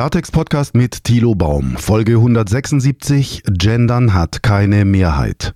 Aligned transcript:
Klartext-Podcast 0.00 0.74
mit 0.74 1.04
Thilo 1.04 1.34
Baum. 1.34 1.76
Folge 1.76 2.12
176. 2.12 3.42
Gendern 3.50 4.14
hat 4.14 4.42
keine 4.42 4.86
Mehrheit. 4.86 5.52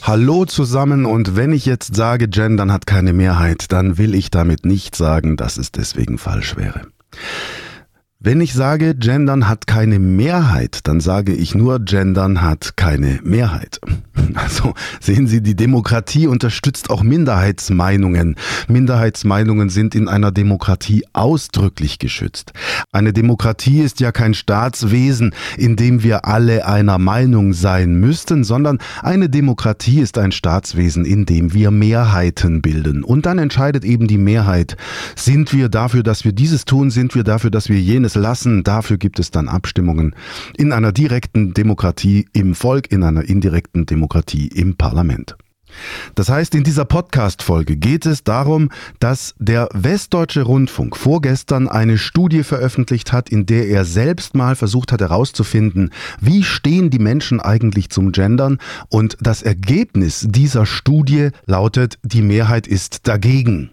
Hallo 0.00 0.46
zusammen 0.46 1.04
und 1.04 1.36
wenn 1.36 1.52
ich 1.52 1.66
jetzt 1.66 1.94
sage, 1.94 2.28
Gendern 2.28 2.72
hat 2.72 2.86
keine 2.86 3.12
Mehrheit, 3.12 3.70
dann 3.70 3.98
will 3.98 4.14
ich 4.14 4.30
damit 4.30 4.64
nicht 4.64 4.96
sagen, 4.96 5.36
dass 5.36 5.58
es 5.58 5.72
deswegen 5.72 6.16
falsch 6.16 6.56
wäre. 6.56 6.86
Wenn 8.24 8.40
ich 8.40 8.54
sage, 8.54 8.94
Gendern 8.94 9.48
hat 9.48 9.66
keine 9.66 9.98
Mehrheit, 9.98 10.86
dann 10.86 11.00
sage 11.00 11.34
ich 11.34 11.56
nur, 11.56 11.80
Gendern 11.80 12.40
hat 12.40 12.76
keine 12.76 13.18
Mehrheit. 13.24 13.80
Also 14.34 14.74
sehen 15.00 15.26
Sie, 15.26 15.42
die 15.42 15.56
Demokratie 15.56 16.26
unterstützt 16.26 16.90
auch 16.90 17.02
Minderheitsmeinungen. 17.02 18.36
Minderheitsmeinungen 18.68 19.68
sind 19.68 19.94
in 19.94 20.08
einer 20.08 20.30
Demokratie 20.30 21.04
ausdrücklich 21.12 21.98
geschützt. 21.98 22.52
Eine 22.92 23.12
Demokratie 23.12 23.80
ist 23.80 24.00
ja 24.00 24.12
kein 24.12 24.34
Staatswesen, 24.34 25.34
in 25.58 25.76
dem 25.76 26.02
wir 26.02 26.24
alle 26.24 26.66
einer 26.66 26.98
Meinung 26.98 27.52
sein 27.52 27.96
müssten, 27.96 28.44
sondern 28.44 28.78
eine 29.02 29.28
Demokratie 29.28 30.00
ist 30.00 30.16
ein 30.18 30.32
Staatswesen, 30.32 31.04
in 31.04 31.26
dem 31.26 31.52
wir 31.52 31.70
Mehrheiten 31.70 32.62
bilden. 32.62 33.04
Und 33.04 33.26
dann 33.26 33.38
entscheidet 33.38 33.84
eben 33.84 34.06
die 34.06 34.18
Mehrheit. 34.18 34.76
Sind 35.16 35.52
wir 35.52 35.68
dafür, 35.68 36.02
dass 36.02 36.24
wir 36.24 36.32
dieses 36.32 36.64
tun? 36.64 36.90
Sind 36.90 37.14
wir 37.14 37.24
dafür, 37.24 37.50
dass 37.50 37.68
wir 37.68 37.80
jenes 37.80 38.11
lassen? 38.14 38.64
Dafür 38.64 38.98
gibt 38.98 39.18
es 39.18 39.30
dann 39.30 39.48
Abstimmungen 39.48 40.14
in 40.56 40.72
einer 40.72 40.92
direkten 40.92 41.54
Demokratie 41.54 42.28
im 42.32 42.54
Volk, 42.54 42.90
in 42.92 43.02
einer 43.02 43.24
indirekten 43.24 43.86
Demokratie 43.86 44.02
Demokratie 44.02 44.48
im 44.48 44.76
Parlament. 44.76 45.36
Das 46.14 46.28
heißt, 46.28 46.54
in 46.54 46.64
dieser 46.64 46.84
Podcast-Folge 46.84 47.76
geht 47.76 48.04
es 48.04 48.24
darum, 48.24 48.68
dass 49.00 49.34
der 49.38 49.68
Westdeutsche 49.72 50.42
Rundfunk 50.42 50.96
vorgestern 50.96 51.66
eine 51.66 51.96
Studie 51.96 52.42
veröffentlicht 52.42 53.12
hat, 53.12 53.30
in 53.30 53.46
der 53.46 53.68
er 53.68 53.86
selbst 53.86 54.34
mal 54.34 54.54
versucht 54.54 54.92
hat 54.92 55.00
herauszufinden, 55.00 55.90
wie 56.20 56.42
stehen 56.42 56.90
die 56.90 56.98
Menschen 56.98 57.40
eigentlich 57.40 57.88
zum 57.88 58.12
Gendern 58.12 58.58
und 58.90 59.16
das 59.20 59.42
Ergebnis 59.42 60.26
dieser 60.28 60.66
Studie 60.66 61.30
lautet, 61.46 61.98
die 62.02 62.22
Mehrheit 62.22 62.66
ist 62.66 63.08
dagegen. 63.08 63.70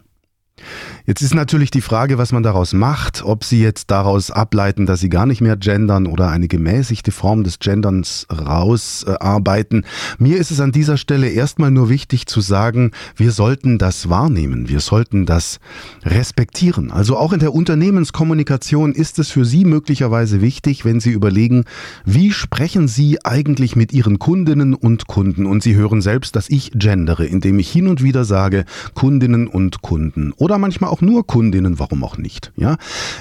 Jetzt 1.05 1.21
ist 1.21 1.33
natürlich 1.33 1.71
die 1.71 1.81
Frage, 1.81 2.17
was 2.17 2.31
man 2.31 2.43
daraus 2.43 2.73
macht, 2.73 3.23
ob 3.23 3.43
Sie 3.43 3.61
jetzt 3.61 3.91
daraus 3.91 4.31
ableiten, 4.31 4.85
dass 4.85 4.99
Sie 4.99 5.09
gar 5.09 5.25
nicht 5.25 5.41
mehr 5.41 5.57
gendern 5.57 6.07
oder 6.07 6.29
eine 6.29 6.47
gemäßigte 6.47 7.11
Form 7.11 7.43
des 7.43 7.59
Genderns 7.59 8.27
rausarbeiten. 8.31 9.85
Mir 10.17 10.37
ist 10.37 10.51
es 10.51 10.59
an 10.59 10.71
dieser 10.71 10.97
Stelle 10.97 11.29
erstmal 11.29 11.71
nur 11.71 11.89
wichtig 11.89 12.27
zu 12.27 12.41
sagen, 12.41 12.91
wir 13.15 13.31
sollten 13.31 13.77
das 13.77 14.09
wahrnehmen, 14.09 14.69
wir 14.69 14.79
sollten 14.79 15.25
das 15.25 15.59
respektieren. 16.03 16.91
Also 16.91 17.17
auch 17.17 17.33
in 17.33 17.39
der 17.39 17.53
Unternehmenskommunikation 17.53 18.93
ist 18.93 19.19
es 19.19 19.29
für 19.29 19.45
Sie 19.45 19.65
möglicherweise 19.65 20.41
wichtig, 20.41 20.85
wenn 20.85 20.99
Sie 20.99 21.11
überlegen, 21.11 21.65
wie 22.05 22.31
sprechen 22.31 22.87
Sie 22.87 23.23
eigentlich 23.25 23.75
mit 23.75 23.93
Ihren 23.93 24.19
Kundinnen 24.19 24.73
und 24.73 25.07
Kunden 25.07 25.45
und 25.45 25.63
Sie 25.63 25.75
hören 25.75 26.01
selbst, 26.01 26.35
dass 26.35 26.49
ich 26.49 26.71
gendere, 26.75 27.25
indem 27.25 27.59
ich 27.59 27.71
hin 27.71 27.87
und 27.87 28.03
wieder 28.03 28.25
sage 28.25 28.65
Kundinnen 28.93 29.47
und 29.47 29.81
Kunden 29.81 30.33
oder 30.33 30.48
manchmal 30.57 30.89
auch 30.89 31.01
nur 31.01 31.25
Kundinnen, 31.27 31.79
warum 31.79 32.03
auch 32.03 32.17
nicht. 32.17 32.51
Ja, 32.55 32.77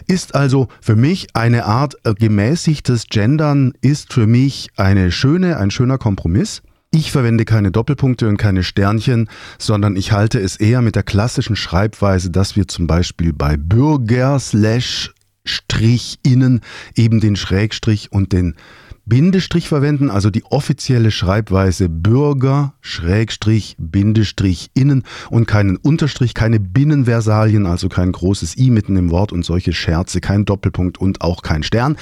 ist 0.06 0.34
also 0.34 0.68
für 0.80 0.96
mich 0.96 1.28
eine 1.34 1.64
Art 1.66 1.96
äh, 2.04 2.14
gemäßigtes 2.14 3.06
Gendern 3.08 3.72
ist 3.80 4.12
für 4.12 4.26
mich 4.26 4.68
eine 4.76 5.12
schöne, 5.12 5.58
ein 5.58 5.70
schöner 5.70 5.98
Kompromiss. 5.98 6.62
Ich 6.90 7.12
verwende 7.12 7.44
keine 7.44 7.70
Doppelpunkte 7.70 8.28
und 8.28 8.38
keine 8.38 8.64
Sternchen, 8.64 9.28
sondern 9.58 9.94
ich 9.96 10.12
halte 10.12 10.40
es 10.40 10.56
eher 10.56 10.80
mit 10.80 10.96
der 10.96 11.02
klassischen 11.02 11.54
Schreibweise, 11.54 12.30
dass 12.30 12.56
wir 12.56 12.66
zum 12.66 12.86
Beispiel 12.86 13.34
bei 13.34 13.58
Bürger 13.58 14.38
slash 14.40 15.12
Strich 15.44 16.18
innen 16.22 16.60
eben 16.94 17.20
den 17.20 17.36
Schrägstrich 17.36 18.12
und 18.12 18.32
den 18.32 18.54
Bindestrich 19.08 19.68
verwenden, 19.68 20.10
also 20.10 20.28
die 20.28 20.44
offizielle 20.44 21.10
Schreibweise 21.10 21.88
Bürger, 21.88 22.74
Schrägstrich, 22.82 23.74
Bindestrich, 23.78 24.70
innen 24.74 25.02
und 25.30 25.46
keinen 25.46 25.76
Unterstrich, 25.76 26.34
keine 26.34 26.60
Binnenversalien, 26.60 27.64
also 27.64 27.88
kein 27.88 28.12
großes 28.12 28.58
i 28.58 28.70
mitten 28.70 28.96
im 28.96 29.10
Wort 29.10 29.32
und 29.32 29.46
solche 29.46 29.72
Scherze, 29.72 30.20
kein 30.20 30.44
Doppelpunkt 30.44 30.98
und 30.98 31.22
auch 31.22 31.40
kein 31.40 31.62
Stern 31.62 31.96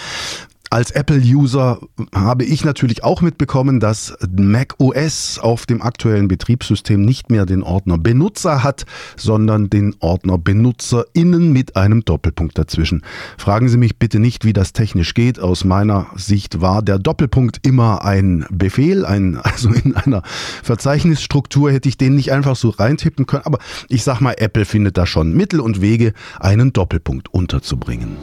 als 0.71 0.91
Apple-User 0.91 1.79
habe 2.13 2.45
ich 2.45 2.65
natürlich 2.65 3.05
auch 3.05 3.21
mitbekommen, 3.21 3.79
dass 3.79 4.17
Mac 4.37 4.75
OS 4.79 5.39
auf 5.39 5.65
dem 5.65 5.81
aktuellen 5.81 6.27
Betriebssystem 6.27 7.01
nicht 7.01 7.31
mehr 7.31 7.47
den 7.47 7.63
Ordner 7.63 7.99
Benutzer 7.99 8.65
hat, 8.65 8.85
sondern 9.17 9.71
den 9.71 9.95
Ordner 10.01 10.39
BenutzerInnen 10.39 11.53
mit 11.53 11.77
einem 11.77 12.05
Doppelpunkt 12.05 12.59
dazwischen. 12.59 13.03
Fragen 13.39 13.69
Sie 13.69 13.77
mich 13.77 13.99
bitte 13.99 14.19
nicht, 14.19 14.45
wie 14.45 14.53
das 14.53 14.73
technisch 14.73 15.15
geht. 15.15 15.39
Aus 15.39 15.65
meiner 15.65 16.07
Sicht 16.17 16.61
war 16.61 16.83
der 16.83 16.99
Doppelpunkt 16.99 17.65
immer 17.65 18.05
ein 18.05 18.45
Befehl, 18.51 19.05
ein, 19.05 19.37
also 19.43 19.71
in 19.71 19.95
einer 19.95 20.23
Verzeichnisstruktur 20.63 21.71
hätte 21.71 21.89
ich 21.89 21.97
den 21.97 22.17
nicht 22.17 22.33
einfach 22.33 22.57
so 22.57 22.71
reintippen 22.71 23.27
können. 23.27 23.45
Aber 23.45 23.59
ich 23.89 24.03
sag 24.03 24.21
mal, 24.21 24.35
Apple 24.37 24.65
findet 24.65 24.99
da 24.99 25.07
schon 25.07 25.33
Mittel 25.33 25.61
und 25.61 25.81
Wege, 25.81 26.13
einen 26.41 26.73
Doppelpunkt 26.73 27.33
unterzubringen. 27.33 28.17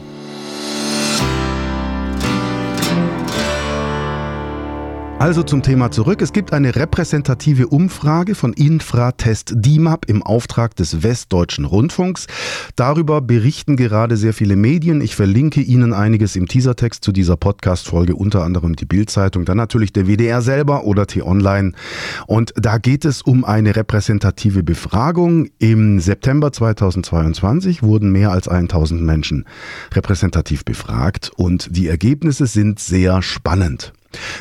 Also 5.20 5.42
zum 5.42 5.62
Thema 5.62 5.90
zurück. 5.90 6.20
Es 6.20 6.32
gibt 6.32 6.52
eine 6.52 6.74
repräsentative 6.76 7.68
Umfrage 7.68 8.34
von 8.34 8.52
Infratest 8.52 9.52
DIMAP 9.54 10.06
im 10.06 10.22
Auftrag 10.22 10.76
des 10.76 11.02
Westdeutschen 11.02 11.64
Rundfunks. 11.64 12.26
Darüber 12.76 13.22
berichten 13.22 13.76
gerade 13.76 14.18
sehr 14.18 14.34
viele 14.34 14.56
Medien. 14.56 15.00
Ich 15.00 15.16
verlinke 15.16 15.62
Ihnen 15.62 15.94
einiges 15.94 16.36
im 16.36 16.46
Teasertext 16.46 17.02
zu 17.02 17.12
dieser 17.12 17.36
Podcast-Folge, 17.36 18.16
unter 18.16 18.42
anderem 18.42 18.76
die 18.76 18.84
Bildzeitung, 18.84 19.46
dann 19.46 19.56
natürlich 19.56 19.92
der 19.94 20.06
WDR 20.06 20.42
selber 20.42 20.84
oder 20.84 21.06
T-Online. 21.06 21.72
Und 22.26 22.52
da 22.56 22.76
geht 22.76 23.06
es 23.06 23.22
um 23.22 23.44
eine 23.44 23.76
repräsentative 23.76 24.62
Befragung. 24.62 25.48
Im 25.58 26.00
September 26.00 26.52
2022 26.52 27.82
wurden 27.82 28.10
mehr 28.10 28.30
als 28.30 28.48
1000 28.48 29.00
Menschen 29.00 29.46
repräsentativ 29.94 30.66
befragt 30.66 31.30
und 31.36 31.68
die 31.74 31.86
Ergebnisse 31.88 32.46
sind 32.46 32.78
sehr 32.78 33.22
spannend. 33.22 33.94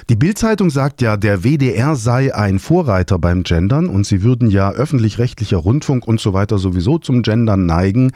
Die 0.10 0.16
Bildzeitung 0.16 0.70
sagt 0.70 1.02
ja, 1.02 1.18
der 1.18 1.44
WDR 1.44 1.96
sei 1.96 2.34
ein 2.34 2.60
Vorreiter 2.60 3.20
beim 3.20 3.44
Gendern 3.44 3.88
und 3.88 4.06
sie 4.06 4.24
würden 4.24 4.50
ja 4.50 4.72
öffentlich-rechtlicher 4.72 5.58
Rundfunk 5.58 6.08
und 6.08 6.20
so 6.20 6.34
weiter 6.34 6.58
sowieso 6.58 6.98
zum 6.98 7.22
Gendern 7.22 7.66
neigen. 7.66 8.12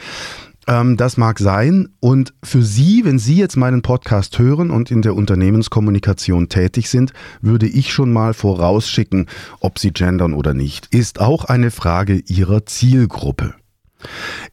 Ähm, 0.68 0.98
das 0.98 1.18
mag 1.18 1.40
sein. 1.40 1.90
Und 2.00 2.34
für 2.44 2.62
Sie, 2.62 3.06
wenn 3.06 3.20
Sie 3.20 3.38
jetzt 3.38 3.56
meinen 3.56 3.82
Podcast 3.82 4.38
hören 4.38 4.70
und 4.70 4.92
in 4.92 5.02
der 5.02 5.16
Unternehmenskommunikation 5.16 6.50
tätig 6.50 6.90
sind, 6.90 7.14
würde 7.42 7.68
ich 7.68 7.92
schon 7.92 8.12
mal 8.12 8.34
vorausschicken, 8.34 9.28
ob 9.60 9.80
Sie 9.80 9.92
gendern 9.92 10.34
oder 10.34 10.54
nicht. 10.54 10.88
Ist 10.94 11.20
auch 11.20 11.46
eine 11.46 11.72
Frage 11.72 12.22
Ihrer 12.28 12.66
Zielgruppe. 12.66 13.56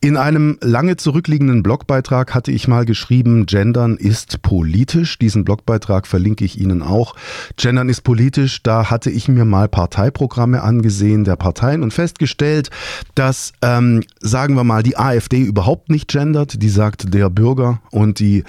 In 0.01 0.17
einem 0.17 0.59
lange 0.61 0.97
zurückliegenden 0.97 1.63
Blogbeitrag 1.63 2.35
hatte 2.35 2.51
ich 2.51 2.69
mal 2.69 2.85
geschrieben, 2.85 3.47
Gendern 3.47 3.97
ist 3.97 4.43
politisch. 4.43 5.19
Diesen 5.19 5.45
Blogbeitrag 5.45 6.07
verlinke 6.07 6.45
ich 6.45 6.61
Ihnen 6.61 6.83
auch. 6.83 7.15
Gendern 7.57 7.89
ist 7.89 8.03
politisch. 8.03 8.63
Da 8.63 8.91
hatte 8.91 9.11
ich 9.11 9.29
mir 9.29 9.45
mal 9.45 9.69
Parteiprogramme 9.69 10.63
angesehen 10.63 11.25
der 11.25 11.37
Parteien 11.37 11.83
und 11.83 11.93
festgestellt, 11.93 12.71
dass, 13.15 13.53
ähm, 13.63 14.03
sagen 14.21 14.57
wir 14.57 14.65
mal, 14.65 14.83
die 14.83 14.97
AfD 14.97 15.41
überhaupt 15.41 15.91
nicht 15.91 16.09
gendert. 16.09 16.63
Die 16.63 16.69
sagt 16.69 17.15
der 17.15 17.31
Bürger 17.31 17.81
und 17.91 18.19
die 18.19 18.45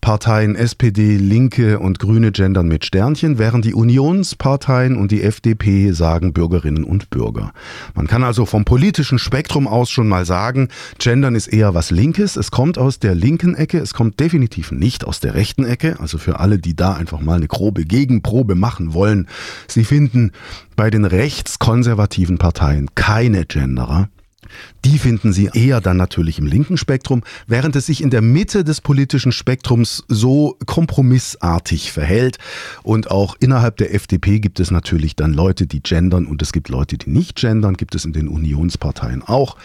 Parteien 0.00 0.54
SPD, 0.54 1.16
Linke 1.16 1.78
und 1.78 1.98
Grüne 1.98 2.32
gendern 2.32 2.68
mit 2.68 2.84
Sternchen, 2.84 3.38
während 3.38 3.64
die 3.64 3.74
Unionsparteien 3.74 4.96
und 4.96 5.10
die 5.10 5.22
FDP 5.22 5.92
sagen 5.92 6.32
Bürgerinnen 6.32 6.84
und 6.84 7.10
Bürger. 7.10 7.52
Man 7.94 8.06
kann 8.06 8.22
also 8.22 8.46
vom 8.46 8.64
politischen 8.64 9.18
Spektrum 9.18 9.66
aus 9.66 9.90
schon 9.90 10.08
mal 10.08 10.24
sagen, 10.24 10.39
sagen, 10.40 10.68
Gendern 10.98 11.34
ist 11.34 11.48
eher 11.48 11.74
was 11.74 11.90
Linkes. 11.90 12.36
Es 12.36 12.50
kommt 12.50 12.78
aus 12.78 12.98
der 12.98 13.14
linken 13.14 13.54
Ecke, 13.54 13.78
es 13.78 13.92
kommt 13.92 14.18
definitiv 14.20 14.72
nicht 14.72 15.04
aus 15.04 15.20
der 15.20 15.34
rechten 15.34 15.66
Ecke. 15.66 16.00
Also 16.00 16.16
für 16.16 16.40
alle, 16.40 16.58
die 16.58 16.74
da 16.74 16.94
einfach 16.94 17.20
mal 17.20 17.36
eine 17.36 17.46
grobe 17.46 17.84
Gegenprobe 17.84 18.54
machen 18.54 18.94
wollen. 18.94 19.28
Sie 19.66 19.84
finden 19.84 20.32
bei 20.76 20.88
den 20.88 21.04
rechtskonservativen 21.04 22.38
Parteien 22.38 22.88
keine 22.94 23.44
Genderer. 23.44 24.08
Die 24.84 24.98
finden 24.98 25.32
Sie 25.32 25.50
eher 25.52 25.80
dann 25.80 25.96
natürlich 25.96 26.38
im 26.38 26.46
linken 26.46 26.76
Spektrum, 26.76 27.22
während 27.46 27.76
es 27.76 27.86
sich 27.86 28.02
in 28.02 28.10
der 28.10 28.22
Mitte 28.22 28.64
des 28.64 28.80
politischen 28.80 29.32
Spektrums 29.32 30.04
so 30.08 30.56
kompromissartig 30.66 31.92
verhält. 31.92 32.38
Und 32.82 33.10
auch 33.10 33.36
innerhalb 33.40 33.76
der 33.76 33.94
FDP 33.94 34.40
gibt 34.40 34.60
es 34.60 34.70
natürlich 34.70 35.16
dann 35.16 35.34
Leute, 35.34 35.66
die 35.66 35.82
gendern 35.82 36.26
und 36.26 36.42
es 36.42 36.52
gibt 36.52 36.68
Leute, 36.68 36.96
die 36.98 37.10
nicht 37.10 37.36
gendern, 37.36 37.74
gibt 37.74 37.94
es 37.94 38.04
in 38.04 38.12
den 38.12 38.28
Unionsparteien 38.28 39.22
auch. 39.22 39.56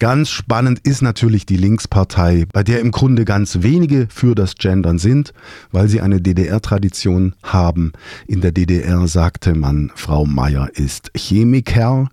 Ganz 0.00 0.30
spannend 0.30 0.80
ist 0.82 1.02
natürlich 1.02 1.44
die 1.44 1.58
Linkspartei, 1.58 2.46
bei 2.50 2.62
der 2.62 2.80
im 2.80 2.90
Grunde 2.90 3.26
ganz 3.26 3.58
wenige 3.60 4.08
für 4.08 4.34
das 4.34 4.54
Gendern 4.54 4.98
sind, 4.98 5.34
weil 5.72 5.88
sie 5.88 6.00
eine 6.00 6.22
DDR-Tradition 6.22 7.34
haben. 7.42 7.92
In 8.26 8.40
der 8.40 8.52
DDR 8.52 9.06
sagte 9.08 9.54
man, 9.54 9.92
Frau 9.94 10.24
Meier 10.24 10.70
ist 10.72 11.10
Chemiker 11.14 12.08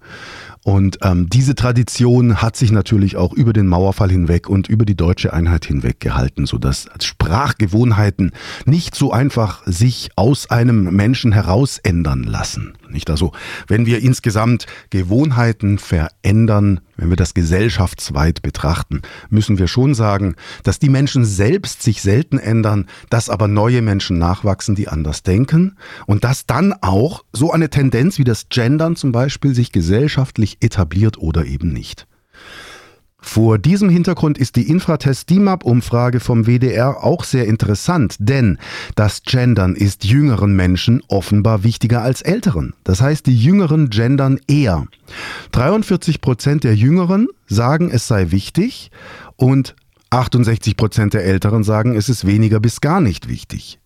Und 0.64 1.00
ähm, 1.02 1.30
diese 1.30 1.56
Tradition 1.56 2.42
hat 2.42 2.56
sich 2.56 2.72
natürlich 2.72 3.16
auch 3.16 3.34
über 3.34 3.54
den 3.54 3.68
Mauerfall 3.68 4.10
hinweg 4.10 4.50
und 4.50 4.68
über 4.68 4.86
die 4.86 4.96
deutsche 4.96 5.34
Einheit 5.34 5.66
hinweg 5.66 6.00
gehalten, 6.00 6.46
sodass 6.46 6.90
Sprachgewohnheiten 7.02 8.32
nicht 8.66 8.96
so 8.96 9.12
einfach 9.12 9.62
sich 9.66 10.10
aus 10.16 10.50
einem 10.50 10.96
Menschen 10.96 11.32
heraus 11.32 11.78
ändern 11.78 12.24
lassen. 12.24 12.74
Nicht 12.90 13.10
also, 13.10 13.32
wenn 13.68 13.86
wir 13.86 14.00
insgesamt 14.00 14.66
Gewohnheiten 14.90 15.78
verändern, 15.78 16.80
wenn 16.96 17.10
wir 17.10 17.16
das 17.16 17.34
gesellschaftsweit 17.34 18.42
betrachten, 18.42 19.02
müssen 19.30 19.58
wir 19.58 19.68
schon 19.68 19.94
sagen, 19.94 20.36
dass 20.64 20.80
die 20.80 20.90
Menschen 20.90 21.26
selbst 21.26 21.84
sich 21.84 22.02
selten 22.02 22.40
ändern, 22.40 22.88
dass 23.10 23.30
aber 23.30 23.48
neue 23.48 23.82
Menschen 23.82 24.18
nachwachsen, 24.18 24.76
die 24.76 24.88
anders 24.88 25.24
denken 25.24 25.78
und 26.06 26.24
dass 26.24 26.46
dann 26.46 26.74
auch 26.82 27.24
so 27.34 27.52
eine 27.52 27.70
Tendenz 27.70 28.18
wie 28.18 28.24
das 28.24 28.50
Gendern 28.50 28.96
zum 28.96 29.12
Beispiel 29.12 29.54
sich 29.54 29.72
gesellschaftlich 29.72 30.58
etabliert 30.62 31.18
oder 31.18 31.46
eben 31.46 31.72
nicht. 31.72 32.08
Vor 33.28 33.60
diesem 33.60 33.90
Hintergrund 33.90 34.38
ist 34.38 34.56
die 34.56 34.70
Infratest 34.70 35.30
DIMAP-Umfrage 35.30 36.22
vom 36.22 36.48
WDR 36.48 37.04
auch 37.04 37.26
sehr 37.26 37.46
interessant, 37.46 38.16
denn 38.20 38.58
das 38.96 39.22
Gendern 39.24 39.76
ist 39.76 40.06
jüngeren 40.06 40.56
Menschen 40.56 41.04
offenbar 41.10 41.66
wichtiger 41.66 42.02
als 42.02 42.22
älteren. 42.22 42.74
Das 42.86 43.02
heißt, 43.02 43.26
die 43.26 43.38
Jüngeren 43.38 43.90
gendern 43.90 44.40
eher. 44.48 44.86
43 45.52 46.22
Prozent 46.22 46.64
der 46.64 46.74
Jüngeren 46.76 47.28
sagen, 47.48 47.92
es 47.92 48.08
sei 48.08 48.32
wichtig 48.32 48.92
und 49.36 49.76
68 50.10 50.78
Prozent 50.78 51.14
der 51.14 51.26
Älteren 51.26 51.66
sagen, 51.66 51.98
es 51.98 52.08
ist 52.08 52.26
weniger 52.26 52.62
bis 52.62 52.80
gar 52.80 53.02
nicht 53.02 53.28
wichtig. 53.28 53.78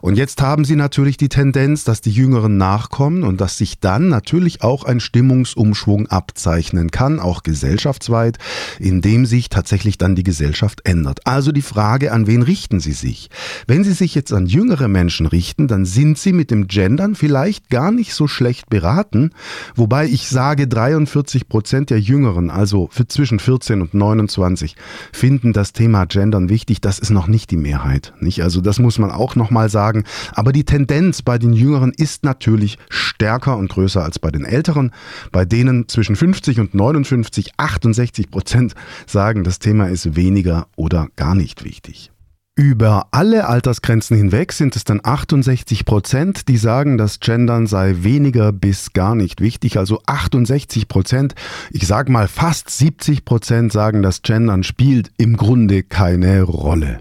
Und 0.00 0.16
jetzt 0.16 0.42
haben 0.42 0.64
sie 0.64 0.76
natürlich 0.76 1.16
die 1.16 1.28
Tendenz, 1.28 1.84
dass 1.84 2.00
die 2.00 2.10
Jüngeren 2.10 2.56
nachkommen 2.56 3.22
und 3.22 3.40
dass 3.40 3.58
sich 3.58 3.78
dann 3.80 4.08
natürlich 4.08 4.62
auch 4.62 4.84
ein 4.84 5.00
Stimmungsumschwung 5.00 6.08
abzeichnen 6.08 6.90
kann, 6.90 7.20
auch 7.20 7.42
gesellschaftsweit, 7.42 8.38
indem 8.78 9.26
sich 9.26 9.48
tatsächlich 9.48 9.98
dann 9.98 10.16
die 10.16 10.24
Gesellschaft 10.24 10.80
ändert. 10.84 11.26
Also 11.26 11.52
die 11.52 11.62
Frage, 11.62 12.12
an 12.12 12.26
wen 12.26 12.42
richten 12.42 12.80
sie 12.80 12.92
sich? 12.92 13.30
Wenn 13.66 13.84
sie 13.84 13.92
sich 13.92 14.14
jetzt 14.14 14.32
an 14.32 14.46
jüngere 14.46 14.88
Menschen 14.88 15.26
richten, 15.26 15.68
dann 15.68 15.84
sind 15.84 16.18
sie 16.18 16.32
mit 16.32 16.50
dem 16.50 16.66
Gendern 16.66 17.14
vielleicht 17.14 17.70
gar 17.70 17.92
nicht 17.92 18.14
so 18.14 18.26
schlecht 18.26 18.68
beraten, 18.70 19.30
wobei 19.74 20.06
ich 20.06 20.28
sage, 20.28 20.66
43 20.66 21.48
Prozent 21.48 21.90
der 21.90 22.00
Jüngeren, 22.00 22.50
also 22.50 22.90
zwischen 23.08 23.38
14 23.38 23.82
und 23.82 23.94
29, 23.94 24.76
finden 25.12 25.52
das 25.52 25.72
Thema 25.72 26.06
Gendern 26.06 26.48
wichtig. 26.48 26.80
Das 26.80 26.98
ist 26.98 27.10
noch 27.10 27.26
nicht 27.26 27.50
die 27.50 27.56
Mehrheit, 27.56 28.12
nicht? 28.20 28.42
Also 28.42 28.60
das 28.60 28.78
muss 28.78 28.98
man 28.98 29.10
auch 29.10 29.36
noch 29.36 29.50
mal 29.52 29.68
sagen. 29.68 30.04
Aber 30.32 30.52
die 30.52 30.64
Tendenz 30.64 31.22
bei 31.22 31.38
den 31.38 31.52
Jüngeren 31.52 31.92
ist 31.92 32.24
natürlich 32.24 32.78
stärker 32.88 33.56
und 33.56 33.68
größer 33.68 34.02
als 34.02 34.18
bei 34.18 34.30
den 34.30 34.44
Älteren. 34.44 34.90
Bei 35.30 35.44
denen 35.44 35.88
zwischen 35.88 36.16
50 36.16 36.60
und 36.60 36.74
59, 36.74 37.52
68 37.56 38.30
Prozent 38.30 38.74
sagen, 39.06 39.44
das 39.44 39.58
Thema 39.58 39.88
ist 39.88 40.16
weniger 40.16 40.66
oder 40.76 41.08
gar 41.16 41.34
nicht 41.34 41.64
wichtig. 41.64 42.12
Über 42.54 43.06
alle 43.12 43.48
Altersgrenzen 43.48 44.14
hinweg 44.14 44.52
sind 44.52 44.76
es 44.76 44.84
dann 44.84 45.00
68 45.02 45.86
Prozent, 45.86 46.48
die 46.48 46.58
sagen, 46.58 46.98
das 46.98 47.18
Gendern 47.18 47.66
sei 47.66 47.96
weniger 48.00 48.52
bis 48.52 48.92
gar 48.92 49.14
nicht 49.14 49.40
wichtig. 49.40 49.78
Also 49.78 50.02
68 50.04 50.86
Prozent, 50.86 51.34
ich 51.70 51.86
sage 51.86 52.12
mal 52.12 52.28
fast 52.28 52.68
70 52.68 53.24
Prozent 53.24 53.72
sagen, 53.72 54.02
das 54.02 54.20
Gendern 54.20 54.64
spielt 54.64 55.10
im 55.16 55.38
Grunde 55.38 55.82
keine 55.82 56.42
Rolle. 56.42 56.98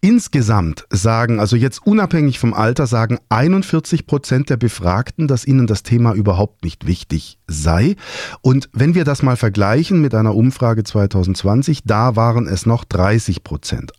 Insgesamt 0.00 0.84
sagen, 0.90 1.40
also 1.40 1.56
jetzt 1.56 1.84
unabhängig 1.84 2.38
vom 2.38 2.54
Alter, 2.54 2.86
sagen 2.86 3.18
41 3.30 4.06
Prozent 4.06 4.48
der 4.48 4.56
Befragten, 4.56 5.26
dass 5.26 5.44
ihnen 5.44 5.66
das 5.66 5.82
Thema 5.82 6.14
überhaupt 6.14 6.62
nicht 6.62 6.86
wichtig 6.86 7.40
sei. 7.48 7.96
Und 8.40 8.68
wenn 8.72 8.94
wir 8.94 9.04
das 9.04 9.24
mal 9.24 9.36
vergleichen 9.36 10.00
mit 10.00 10.14
einer 10.14 10.36
Umfrage 10.36 10.84
2020, 10.84 11.82
da 11.84 12.14
waren 12.14 12.46
es 12.46 12.64
noch 12.64 12.84
30 12.84 13.42
Prozent. 13.42 13.90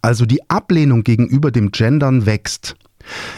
Also 0.00 0.24
die 0.24 0.48
Ablehnung 0.48 1.04
gegenüber 1.04 1.50
dem 1.50 1.70
Gendern 1.70 2.24
wächst. 2.24 2.76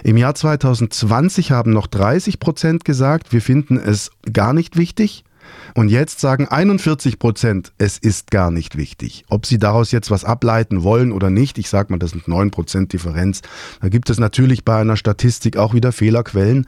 Im 0.05 0.17
Jahr 0.17 0.37
2020 0.37 1.51
haben 1.51 1.73
noch 1.73 1.89
30 1.89 2.39
Prozent 2.39 2.85
gesagt, 2.85 3.33
wir 3.33 3.43
finden 3.43 3.77
es 3.77 4.13
gar 4.33 4.53
nicht 4.53 4.77
wichtig. 4.77 5.25
Und 5.75 5.89
jetzt 5.89 6.21
sagen 6.21 6.49
41 6.49 7.19
Prozent, 7.19 7.73
es 7.79 7.99
ist 7.99 8.31
gar 8.31 8.51
nicht 8.51 8.77
wichtig. 8.77 9.25
Ob 9.29 9.47
sie 9.47 9.59
daraus 9.59 9.93
jetzt 9.93 10.11
was 10.11 10.25
ableiten 10.25 10.83
wollen 10.83 11.13
oder 11.13 11.31
nicht, 11.31 11.59
ich 11.59 11.69
sage 11.69 11.93
mal, 11.93 11.99
das 11.99 12.11
sind 12.11 12.29
9 12.29 12.51
Prozent 12.51 12.93
Differenz. 12.93 13.43
Da 13.81 13.89
gibt 13.89 14.11
es 14.11 14.19
natürlich 14.19 14.65
bei 14.65 14.81
einer 14.81 14.97
Statistik 14.97 15.57
auch 15.57 15.75
wieder 15.75 15.93
Fehlerquellen. 15.93 16.67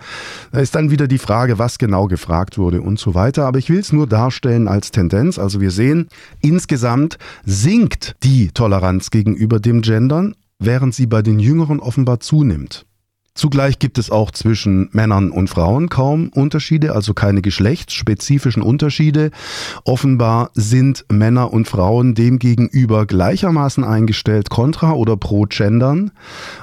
Da 0.52 0.60
ist 0.60 0.74
dann 0.74 0.90
wieder 0.90 1.06
die 1.06 1.18
Frage, 1.18 1.58
was 1.58 1.78
genau 1.78 2.06
gefragt 2.06 2.58
wurde 2.58 2.82
und 2.82 2.98
so 2.98 3.14
weiter. 3.14 3.46
Aber 3.46 3.58
ich 3.58 3.70
will 3.70 3.80
es 3.80 3.92
nur 3.92 4.06
darstellen 4.06 4.68
als 4.68 4.90
Tendenz. 4.90 5.38
Also 5.38 5.60
wir 5.60 5.70
sehen, 5.70 6.08
insgesamt 6.40 7.18
sinkt 7.44 8.16
die 8.22 8.48
Toleranz 8.48 9.10
gegenüber 9.10 9.60
dem 9.60 9.82
Gendern, 9.82 10.34
während 10.58 10.94
sie 10.94 11.06
bei 11.06 11.22
den 11.22 11.38
Jüngeren 11.38 11.80
offenbar 11.80 12.20
zunimmt. 12.20 12.86
Zugleich 13.36 13.78
gibt 13.78 13.98
es 13.98 14.10
auch 14.10 14.30
zwischen 14.30 14.88
Männern 14.92 15.30
und 15.30 15.48
Frauen 15.48 15.90
kaum 15.90 16.30
Unterschiede, 16.30 16.94
also 16.94 17.12
keine 17.12 17.42
geschlechtsspezifischen 17.42 18.62
Unterschiede. 18.62 19.30
Offenbar 19.84 20.50
sind 20.54 21.04
Männer 21.12 21.52
und 21.52 21.68
Frauen 21.68 22.14
demgegenüber 22.14 23.04
gleichermaßen 23.04 23.84
eingestellt, 23.84 24.48
kontra 24.48 24.94
oder 24.94 25.18
pro 25.18 25.44
Gendern. 25.44 26.12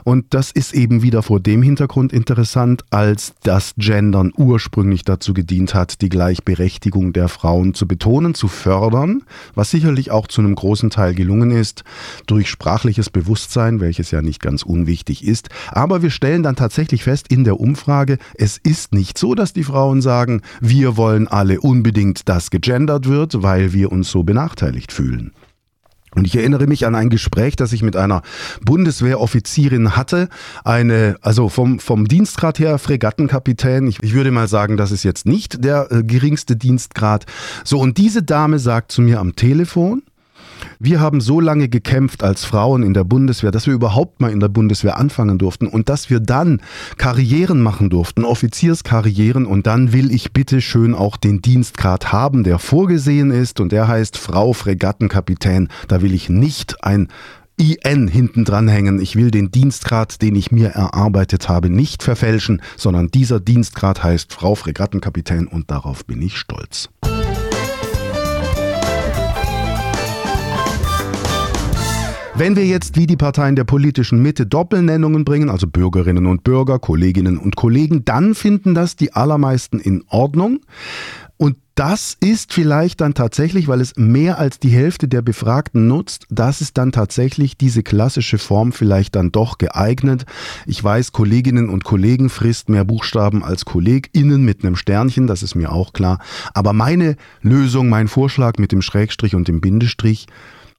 Und 0.04 0.34
das 0.34 0.50
ist 0.50 0.74
eben 0.74 1.04
wieder 1.04 1.22
vor 1.22 1.40
dem 1.40 1.62
Hintergrund 1.62 2.12
interessant, 2.12 2.84
als 2.90 3.36
das 3.44 3.76
Gendern 3.78 4.34
ursprünglich 4.36 5.04
dazu 5.04 5.36
gedient 5.36 5.76
hat, 5.76 6.02
die 6.02 6.10
Gleichberechtigung 6.10 7.14
der 7.14 7.30
Frauen 7.30 7.76
zu 7.76 7.88
betonen, 7.88 8.34
zu 8.34 8.48
fördern, 8.48 9.22
was 9.54 9.70
sicherlich 9.70 10.10
auch 10.10 10.28
zu 10.28 10.42
einem 10.42 10.56
großen 10.56 10.90
Teil 10.90 11.14
gelungen 11.14 11.52
ist, 11.52 11.84
durch 12.26 12.50
sprachliches 12.50 13.12
Bewusstsein, 13.12 13.80
welches 13.80 14.10
ja 14.10 14.24
nicht 14.24 14.42
ganz 14.42 14.64
unwichtig 14.64 15.24
ist. 15.24 15.50
Aber 15.70 16.02
wir 16.02 16.10
stellen 16.10 16.42
dann 16.42 16.56
tatsächlich 16.64 17.04
fest 17.04 17.28
in 17.28 17.44
der 17.44 17.60
Umfrage, 17.60 18.18
es 18.36 18.58
ist 18.58 18.94
nicht 18.94 19.18
so, 19.18 19.36
dass 19.36 19.52
die 19.52 19.66
Frauen 19.66 20.02
sagen, 20.02 20.42
wir 20.62 20.96
wollen 20.96 21.28
alle 21.28 21.60
unbedingt, 21.60 22.30
dass 22.30 22.52
gegendert 22.52 23.06
wird, 23.06 23.44
weil 23.44 23.74
wir 23.74 23.92
uns 23.92 24.10
so 24.10 24.24
benachteiligt 24.24 24.94
fühlen. 24.94 25.34
Und 26.16 26.26
ich 26.26 26.38
erinnere 26.38 26.68
mich 26.68 26.86
an 26.86 26.96
ein 26.96 27.10
Gespräch, 27.10 27.58
das 27.58 27.74
ich 27.74 27.82
mit 27.82 27.98
einer 27.98 28.22
Bundeswehroffizierin 28.64 29.98
hatte. 29.98 30.30
Eine, 30.64 31.18
also 31.22 31.50
vom, 31.50 31.80
vom 31.80 32.08
Dienstgrad 32.08 32.60
her 32.60 32.78
Fregattenkapitän. 32.78 33.88
Ich, 33.88 34.02
ich 34.02 34.14
würde 34.14 34.32
mal 34.32 34.48
sagen, 34.48 34.78
das 34.78 34.92
ist 34.92 35.04
jetzt 35.04 35.26
nicht 35.26 35.66
der 35.66 35.92
äh, 35.92 36.04
geringste 36.04 36.56
Dienstgrad. 36.56 37.26
So, 37.66 37.80
und 37.80 37.98
diese 37.98 38.24
Dame 38.24 38.60
sagt 38.60 38.94
zu 38.94 39.02
mir 39.02 39.20
am 39.20 39.36
Telefon, 39.36 40.04
wir 40.80 41.00
haben 41.00 41.22
so 41.22 41.40
lange 41.40 41.70
gekämpft 41.70 42.24
als 42.24 42.46
Frauen 42.46 42.84
in 42.84 42.94
der 42.94 43.04
Bundeswehr, 43.04 43.52
dass 43.52 43.68
wir 43.68 43.74
überhaupt 43.74 44.22
mal 44.22 44.32
in 44.32 44.40
der 44.40 44.50
Bundeswehr 44.50 44.98
anfangen 44.98 45.38
durften 45.38 45.68
und 45.68 45.90
dass 45.90 46.10
wir 46.10 46.20
dann 46.20 46.62
Karrieren 46.98 47.62
machen 47.62 47.90
durften, 47.90 48.26
Offizierskarrieren 48.26 49.46
und 49.46 49.68
dann 49.68 49.94
will 49.94 50.12
ich 50.12 50.34
bitte 50.34 50.62
schön 50.62 50.94
auch 50.94 51.18
den 51.18 51.42
Dienstgrad 51.42 52.12
haben, 52.12 52.44
der 52.44 52.60
vorgesehen 52.60 53.32
ist 53.32 53.60
und 53.60 53.72
der 53.72 53.88
heißt 53.88 54.18
Frau 54.18 54.54
Fregattenkapitän. 54.54 55.70
Da 55.88 56.02
will 56.02 56.14
ich 56.14 56.30
nicht 56.30 56.84
ein 56.84 57.10
IN 57.58 58.08
hinten 58.08 58.46
dranhängen. 58.46 59.00
Ich 59.00 59.16
will 59.16 59.32
den 59.32 59.52
Dienstgrad, 59.52 60.22
den 60.22 60.36
ich 60.36 60.52
mir 60.52 60.70
erarbeitet 60.70 61.50
habe, 61.50 61.70
nicht 61.70 62.04
verfälschen, 62.04 62.62
sondern 62.78 63.10
dieser 63.10 63.40
Dienstgrad 63.40 64.04
heißt 64.04 64.34
Frau 64.34 64.56
Fregattenkapitän 64.56 65.48
und 65.48 65.70
darauf 65.70 66.06
bin 66.06 66.22
ich 66.22 66.38
stolz. 66.38 66.90
Wenn 72.36 72.56
wir 72.56 72.66
jetzt 72.66 72.98
wie 72.98 73.06
die 73.06 73.16
Parteien 73.16 73.56
der 73.56 73.64
politischen 73.64 74.20
Mitte 74.20 74.48
Doppelnennungen 74.48 75.24
bringen, 75.24 75.52
also 75.52 75.68
Bürgerinnen 75.68 76.26
und 76.26 76.44
Bürger, 76.44 76.80
Kolleginnen 76.80 77.38
und 77.38 77.56
Kollegen, 77.56 78.06
dann 78.06 78.34
finden 78.34 78.74
das 78.74 78.96
die 78.96 79.14
allermeisten 79.14 79.80
in 79.80 80.04
Ordnung. 80.08 80.62
Und 81.38 81.58
das 81.76 82.18
ist 82.20 82.52
vielleicht 82.52 83.02
dann 83.02 83.14
tatsächlich, 83.14 83.68
weil 83.68 83.82
es 83.82 83.96
mehr 83.98 84.40
als 84.40 84.58
die 84.58 84.70
Hälfte 84.70 85.08
der 85.08 85.22
Befragten 85.22 85.88
nutzt, 85.88 86.26
das 86.32 86.60
ist 86.60 86.80
dann 86.80 86.92
tatsächlich 86.92 87.56
diese 87.56 87.84
klassische 87.84 88.40
Form 88.40 88.72
vielleicht 88.72 89.16
dann 89.16 89.32
doch 89.32 89.60
geeignet. 89.60 90.26
Ich 90.66 90.84
weiß, 90.84 91.12
Kolleginnen 91.12 91.70
und 91.70 91.84
Kollegen 91.84 92.30
frisst 92.30 92.68
mehr 92.68 92.84
Buchstaben 92.84 93.44
als 93.44 93.66
KollegInnen 93.66 94.44
mit 94.44 94.64
einem 94.64 94.76
Sternchen, 94.76 95.28
das 95.28 95.44
ist 95.44 95.54
mir 95.54 95.72
auch 95.72 95.94
klar. 95.94 96.18
Aber 96.56 96.74
meine 96.74 97.16
Lösung, 97.44 97.90
mein 97.90 98.08
Vorschlag 98.08 98.58
mit 98.58 98.72
dem 98.72 98.82
Schrägstrich 98.82 99.36
und 99.36 99.48
dem 99.48 99.62
Bindestrich, 99.62 100.26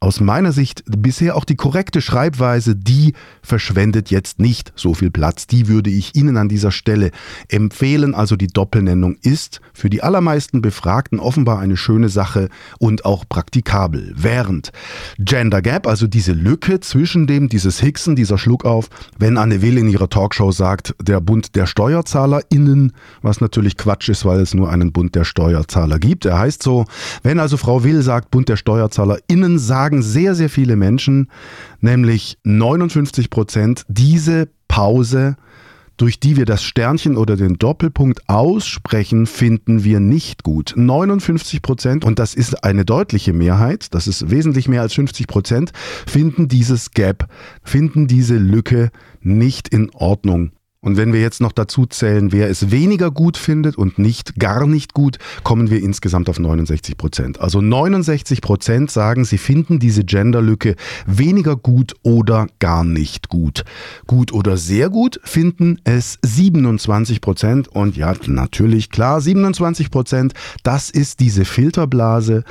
aus 0.05 0.21
meiner 0.21 0.53
Sicht 0.53 0.85
bisher 0.87 1.35
auch 1.35 1.47
die 1.47 1.57
korrekte 1.57 2.03
Schreibweise, 2.03 2.77
die 2.77 3.15
verschwendet 3.43 4.11
jetzt 4.11 4.39
nicht 4.39 4.71
so 4.77 4.93
viel 4.93 5.11
Platz. 5.11 5.47
Die 5.47 5.67
würde 5.67 5.89
ich 5.89 6.15
Ihnen 6.15 6.37
an 6.37 6.51
dieser 6.51 6.73
Stelle 6.73 7.11
empfehlen. 7.49 8.15
Also 8.15 8.37
die 8.37 8.49
Doppelnennung 8.49 9.17
ist 9.23 9.63
für 9.73 9.89
die 9.89 10.03
allermeisten 10.03 10.61
Befragten 10.61 11.19
offenbar 11.19 11.59
eine 11.59 11.79
schöne 11.79 12.11
Sache 12.11 12.51
und 12.79 13.07
auch 13.07 13.25
praktikabel. 13.27 14.13
Während 14.15 14.73
Gender 15.19 15.63
Gap, 15.63 15.87
also 15.87 16.07
diese 16.07 16.33
Lücke 16.33 16.81
zwischen 16.81 17.27
dem, 17.27 17.49
dieses 17.49 17.81
Hicksen, 17.81 18.15
dieser 18.15 18.37
Schluckauf, 18.37 18.91
wenn 19.19 19.39
Anne 19.39 19.63
Will 19.63 19.79
in 19.79 19.89
ihrer 19.89 20.11
Talkshow 20.11 20.53
sagt, 20.53 20.95
der 21.01 21.23
Bund 21.23 21.57
der 21.57 21.65
SteuerzahlerInnen, 21.65 22.93
was 23.23 23.41
natürlich 23.41 23.79
Quatsch 23.79 24.11
ist, 24.11 24.27
weil 24.27 24.41
es 24.41 24.53
nur 24.53 24.71
einen 24.71 24.93
Bund 24.93 25.15
der 25.15 25.25
Steuerzahler 25.25 25.99
gibt. 25.99 26.27
Er 26.27 26.39
heißt 26.39 26.63
so, 26.63 26.85
wenn 27.23 27.41
also 27.41 27.57
Frau 27.57 27.85
Will 27.85 28.03
sagt, 28.03 28.31
Bund 28.31 28.51
der 28.51 28.57
SteuerzahlerInnen, 28.57 29.59
sagen 29.59 29.94
sehr, 30.03 30.35
sehr 30.35 30.51
viele 30.51 30.77
Menschen, 30.77 31.31
nämlich 31.81 32.39
59 32.45 33.31
Prozent, 33.31 33.85
diese 33.89 34.49
Pause 34.69 35.37
durch 35.97 36.19
die 36.19 36.37
wir 36.37 36.45
das 36.45 36.65
Sternchen 36.65 37.17
oder 37.17 37.37
den 37.37 37.55
Doppelpunkt 37.55 38.29
aussprechen, 38.29 39.27
finden 39.27 39.85
wir 39.85 40.01
nicht 40.01 40.43
gut. 40.43 40.75
59 40.77 41.63
Prozent, 41.63 42.05
und 42.05 42.19
das 42.19 42.35
ist 42.35 42.65
eine 42.65 42.85
deutliche 42.85 43.33
Mehrheit, 43.33 43.95
das 43.95 44.09
ist 44.09 44.31
wesentlich 44.31 44.69
mehr 44.69 44.83
als 44.83 44.95
50 44.95 45.27
Prozent, 45.27 45.73
finden 46.07 46.49
dieses 46.49 46.91
Gap, 46.91 47.29
finden 47.63 48.07
diese 48.07 48.37
Lücke 48.37 48.91
nicht 49.21 49.69
in 49.69 49.91
Ordnung. 49.91 50.51
Und 50.85 50.99
wenn 50.99 51.15
wir 51.15 51.21
jetzt 51.21 51.41
noch 51.41 51.53
dazu 51.53 51.87
zählen, 51.87 52.31
wer 52.31 52.51
es 52.51 52.71
weniger 52.71 53.11
gut 53.11 53.39
findet 53.39 53.79
und 53.79 53.99
nicht 53.99 54.39
gar 54.39 54.67
nicht 54.67 54.93
gut, 54.93 55.17
kommen 55.43 55.71
wir 55.71 55.83
insgesamt 55.83 56.29
auf 56.29 56.39
69 56.39 56.99
Prozent. 56.99 57.41
Also 57.41 57.63
69 57.63 58.43
Prozent 58.43 58.91
sagen, 58.91 59.25
sie 59.25 59.39
finden 59.39 59.79
diese 59.79 60.05
Genderlücke 60.05 60.77
weniger 61.07 61.57
gut 61.57 61.95
oder 62.03 62.49
gar 62.59 62.85
nicht 62.85 63.31
gut. 63.31 63.65
Gut 64.07 64.35
oder 64.35 64.59
sehr 64.59 64.91
gut 64.91 65.21
finden 65.25 65.81
es 65.85 66.19
27 66.21 67.23
Prozent. 67.23 67.69
Und 67.69 67.97
ja, 67.97 68.13
natürlich, 68.27 68.91
klar, 68.91 69.23
27 69.23 69.91
Prozent, 69.91 70.35
das 70.65 70.91
ist 70.91 71.21
diese 71.21 71.47
Filterblase, 71.47 72.45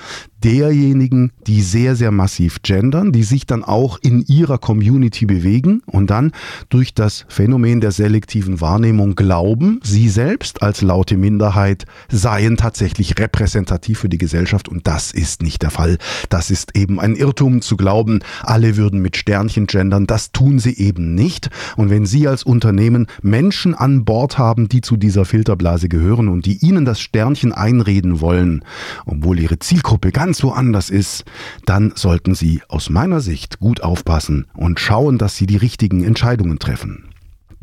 derjenigen, 0.44 1.32
die 1.48 1.62
sehr, 1.62 1.96
sehr 1.96 2.12
massiv 2.12 2.62
gendern, 2.62 3.12
die 3.12 3.24
sich 3.24 3.46
dann 3.46 3.64
auch 3.64 3.98
in 4.02 4.26
ihrer 4.28 4.58
Community 4.58 5.26
bewegen 5.26 5.82
und 5.86 6.10
dann 6.10 6.32
durch 6.70 6.94
das 6.94 7.26
Phänomen 7.30 7.80
der 7.80 7.92
selektiven 8.24 8.62
Wahrnehmung 8.62 9.16
glauben, 9.16 9.82
sie 9.84 10.08
selbst 10.08 10.62
als 10.62 10.82
laute 10.82 11.18
Minderheit 11.18 11.86
seien 12.10 12.56
tatsächlich 12.56 13.20
repräsentativ 13.20 14.00
für 14.00 14.08
die 14.08 14.18
Gesellschaft 14.18 14.70
und 14.70 14.88
das 14.88 15.12
ist 15.12 15.44
nicht 15.44 15.62
der 15.62 15.72
Fall. 15.72 15.98
Das 16.30 16.50
ist 16.50 16.78
eben 16.78 17.02
ein 17.02 17.16
Irrtum 17.16 17.62
zu 17.62 17.76
glauben, 17.76 18.22
alle 18.42 18.78
würden 18.78 19.02
mit 19.02 19.18
Sternchen 19.18 19.68
gendern, 19.68 20.08
das 20.08 20.32
tun 20.32 20.58
sie 20.58 20.78
eben 20.78 21.16
nicht. 21.16 21.50
Und 21.76 21.90
wenn 21.90 22.06
Sie 22.06 22.26
als 22.26 22.44
Unternehmen 22.44 23.08
Menschen 23.22 23.76
an 23.76 24.06
Bord 24.06 24.38
haben, 24.38 24.70
die 24.70 24.80
zu 24.80 24.96
dieser 24.96 25.26
Filterblase 25.26 25.90
gehören 25.90 26.30
und 26.30 26.46
die 26.46 26.66
Ihnen 26.66 26.86
das 26.86 27.02
Sternchen 27.02 27.52
einreden 27.52 28.22
wollen, 28.22 28.64
obwohl 29.06 29.38
Ihre 29.38 29.60
Zielgruppe 29.60 30.14
ganz 30.14 30.44
woanders 30.44 30.90
ist, 30.90 31.26
dann 31.66 31.92
sollten 31.96 32.36
Sie 32.36 32.62
aus 32.70 32.90
meiner 32.90 33.20
Sicht 33.20 33.60
gut 33.60 33.82
aufpassen 33.82 34.46
und 34.54 34.80
schauen, 34.80 35.18
dass 35.18 35.36
Sie 35.36 35.46
die 35.46 35.58
richtigen 35.58 36.06
Entscheidungen 36.06 36.58
treffen. 36.60 37.13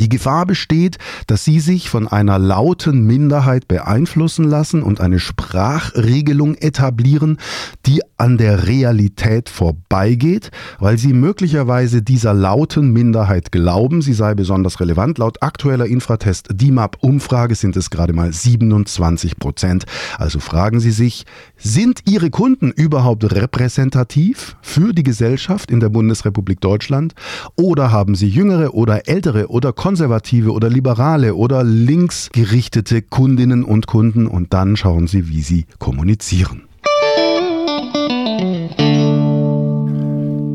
Die 0.00 0.08
Gefahr 0.08 0.46
besteht, 0.46 0.96
dass 1.26 1.44
sie 1.44 1.60
sich 1.60 1.90
von 1.90 2.08
einer 2.08 2.38
lauten 2.38 3.04
Minderheit 3.04 3.68
beeinflussen 3.68 4.44
lassen 4.44 4.82
und 4.82 4.98
eine 4.98 5.18
Sprachregelung 5.18 6.54
etablieren, 6.54 7.36
die 7.84 8.00
an 8.16 8.38
der 8.38 8.66
Realität 8.66 9.50
vorbeigeht, 9.50 10.50
weil 10.78 10.96
sie 10.96 11.12
möglicherweise 11.12 12.02
dieser 12.02 12.32
lauten 12.32 12.92
Minderheit 12.92 13.52
glauben, 13.52 14.00
sie 14.00 14.14
sei 14.14 14.34
besonders 14.34 14.80
relevant. 14.80 15.18
Laut 15.18 15.42
aktueller 15.42 15.86
Infratest 15.86 16.48
DIMAP-Umfrage 16.50 17.54
sind 17.54 17.76
es 17.76 17.90
gerade 17.90 18.14
mal 18.14 18.32
27 18.32 19.38
Prozent. 19.38 19.84
Also 20.16 20.40
fragen 20.40 20.80
Sie 20.80 20.92
sich, 20.92 21.24
sind 21.56 22.00
Ihre 22.08 22.30
Kunden 22.30 22.70
überhaupt 22.70 23.30
repräsentativ 23.34 24.56
für 24.62 24.94
die 24.94 25.02
Gesellschaft 25.02 25.70
in 25.70 25.80
der 25.80 25.90
Bundesrepublik 25.90 26.60
Deutschland 26.60 27.14
oder 27.56 27.90
haben 27.92 28.14
Sie 28.14 28.28
jüngere 28.28 28.74
oder 28.74 29.08
ältere 29.08 29.48
oder 29.48 29.72
konservative 29.72 29.89
oder 29.90 30.70
liberale 30.70 31.34
oder 31.34 31.64
linksgerichtete 31.64 33.02
Kundinnen 33.02 33.64
und 33.64 33.88
Kunden 33.88 34.28
und 34.28 34.52
dann 34.52 34.76
schauen 34.76 35.08
Sie, 35.08 35.28
wie 35.28 35.40
Sie 35.40 35.66
kommunizieren. 35.80 36.62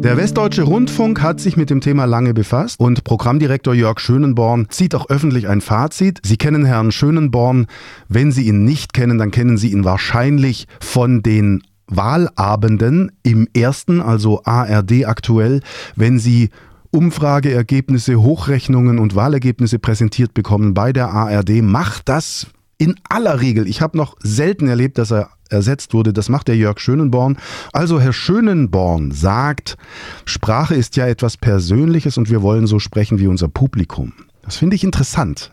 Der 0.05 0.17
Westdeutsche 0.17 0.61
Rundfunk 0.61 1.21
hat 1.21 1.41
sich 1.41 1.57
mit 1.57 1.69
dem 1.69 1.81
Thema 1.81 2.05
lange 2.05 2.33
befasst 2.33 2.79
und 2.79 3.03
Programmdirektor 3.03 3.73
Jörg 3.73 3.99
Schönenborn 3.99 4.67
zieht 4.69 4.95
auch 4.95 5.09
öffentlich 5.09 5.49
ein 5.49 5.59
Fazit. 5.59 6.21
Sie 6.23 6.37
kennen 6.37 6.63
Herrn 6.63 6.93
Schönenborn. 6.93 7.67
Wenn 8.07 8.31
Sie 8.31 8.43
ihn 8.43 8.63
nicht 8.63 8.93
kennen, 8.93 9.17
dann 9.17 9.31
kennen 9.31 9.57
Sie 9.57 9.71
ihn 9.71 9.83
wahrscheinlich 9.83 10.67
von 10.79 11.23
den 11.23 11.61
Wahlabenden 11.87 13.11
im 13.23 13.47
ersten, 13.53 14.01
also 14.01 14.41
ARD 14.43 15.05
aktuell, 15.05 15.61
wenn 15.95 16.19
Sie 16.19 16.51
Umfrageergebnisse, 16.95 18.21
Hochrechnungen 18.21 18.99
und 18.99 19.15
Wahlergebnisse 19.15 19.79
präsentiert 19.79 20.33
bekommen 20.33 20.73
bei 20.73 20.93
der 20.93 21.09
ARD, 21.09 21.61
macht 21.61 22.07
das 22.07 22.47
in 22.77 22.95
aller 23.09 23.41
Regel. 23.41 23.67
Ich 23.67 23.81
habe 23.81 23.97
noch 23.97 24.15
selten 24.23 24.67
erlebt, 24.67 24.97
dass 24.97 25.11
er 25.11 25.29
ersetzt 25.49 25.93
wurde. 25.93 26.13
Das 26.13 26.29
macht 26.29 26.47
der 26.47 26.55
Jörg 26.55 26.79
Schönenborn. 26.79 27.37
Also 27.73 27.99
Herr 27.99 28.13
Schönenborn 28.13 29.11
sagt, 29.11 29.77
Sprache 30.23 30.75
ist 30.75 30.95
ja 30.95 31.05
etwas 31.05 31.37
Persönliches 31.37 32.17
und 32.17 32.29
wir 32.29 32.41
wollen 32.41 32.65
so 32.65 32.79
sprechen 32.79 33.19
wie 33.19 33.27
unser 33.27 33.49
Publikum. 33.49 34.13
Das 34.41 34.55
finde 34.55 34.75
ich 34.75 34.83
interessant. 34.83 35.51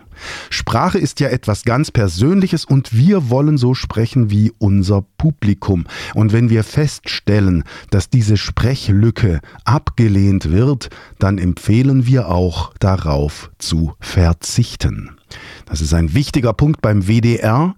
Sprache 0.50 0.98
ist 0.98 1.20
ja 1.20 1.28
etwas 1.28 1.64
ganz 1.64 1.90
Persönliches 1.90 2.64
und 2.64 2.96
wir 2.96 3.30
wollen 3.30 3.58
so 3.58 3.74
sprechen 3.74 4.30
wie 4.30 4.52
unser 4.58 5.04
Publikum. 5.18 5.84
Und 6.14 6.32
wenn 6.32 6.50
wir 6.50 6.64
feststellen, 6.64 7.64
dass 7.90 8.10
diese 8.10 8.36
Sprechlücke 8.36 9.40
abgelehnt 9.64 10.50
wird, 10.50 10.90
dann 11.18 11.38
empfehlen 11.38 12.06
wir 12.06 12.28
auch 12.28 12.72
darauf 12.78 13.50
zu 13.58 13.94
verzichten. 14.00 15.16
Das 15.66 15.80
ist 15.80 15.94
ein 15.94 16.14
wichtiger 16.14 16.52
Punkt 16.52 16.82
beim 16.82 17.06
WDR. 17.06 17.74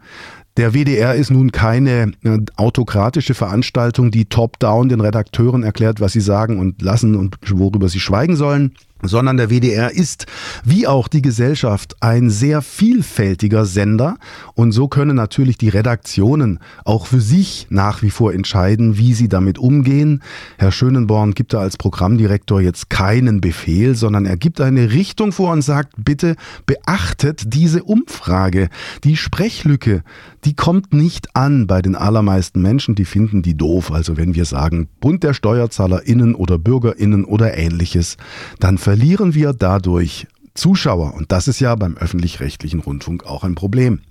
Der 0.57 0.73
WDR 0.73 1.17
ist 1.17 1.31
nun 1.31 1.51
keine 1.51 2.13
äh, 2.23 2.39
autokratische 2.57 3.35
Veranstaltung, 3.35 4.13
die 4.13 4.27
top-down 4.27 4.89
den 4.89 5.01
Redakteuren 5.01 5.65
erklärt, 5.65 6.01
was 6.01 6.13
sie 6.13 6.21
sagen 6.21 6.61
und 6.61 6.81
lassen 6.81 7.17
und 7.17 7.39
worüber 7.51 7.89
sie 7.89 7.99
schweigen 7.99 8.37
sollen 8.37 8.75
sondern 9.05 9.37
der 9.37 9.51
WDR 9.51 9.95
ist, 9.95 10.27
wie 10.65 10.87
auch 10.87 11.09
die 11.09 11.23
Gesellschaft, 11.23 11.97
ein 12.01 12.31
sehr 12.31 12.63
vielfältiger 12.63 13.65
Sender 13.65 14.17
und 14.55 14.73
so 14.73 14.89
können 14.89 15.17
natürlich 15.17 15.59
die 15.59 15.69
Redaktionen 15.69 16.59
auch 16.85 17.07
für 17.07 17.21
sich 17.21 17.67
nach 17.71 18.03
wie 18.03 18.11
vor 18.11 18.33
entscheiden, 18.33 18.99
wie 18.99 19.15
sie 19.15 19.29
damit 19.29 19.59
umgehen. 19.59 20.23
Herr 20.59 20.73
Schönenborn 20.73 21.33
gibt 21.33 21.53
da 21.53 21.61
als 21.61 21.77
Programmdirektor 21.77 22.61
jetzt 22.61 22.91
keinen 22.91 23.41
Befehl, 23.41 23.95
sondern 23.95 24.27
er 24.27 24.37
gibt 24.37 24.61
eine 24.61 24.93
Richtung 24.93 25.33
vor 25.33 25.53
und 25.53 25.63
sagt, 25.63 25.95
bitte 25.97 26.37
beachtet 26.67 27.55
diese 27.55 27.83
Umfrage. 27.83 28.69
Die 29.05 29.17
Sprechlücke, 29.17 30.03
die 30.45 30.55
kommt 30.55 30.93
nicht 30.93 31.35
an 31.35 31.67
bei 31.67 31.83
den 31.83 31.97
allermeisten 31.97 32.63
Menschen, 32.63 32.95
die 32.95 33.05
finden 33.05 33.43
die 33.43 33.57
doof. 33.57 33.91
Also 33.91 34.17
wenn 34.17 34.35
wir 34.35 34.45
sagen, 34.45 34.89
Bund 35.01 35.23
der 35.23 35.35
SteuerzahlerInnen 35.35 36.35
oder 36.35 36.59
BürgerInnen 36.59 37.25
oder 37.25 37.57
ähnliches, 37.57 38.17
dann 38.61 38.79
verlieren 38.95 39.35
wir 39.35 39.53
dadurch 39.53 40.29
Zuschauer. 40.55 41.15
Und 41.15 41.33
das 41.33 41.49
ist 41.49 41.59
ja 41.59 41.75
beim 41.75 41.97
öffentlich-rechtlichen 41.97 42.79
Rundfunk 42.79 43.27
auch 43.27 43.43
ein 43.43 43.57
Problem. 43.57 44.03